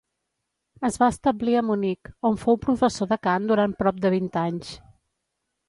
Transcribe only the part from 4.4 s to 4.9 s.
anys.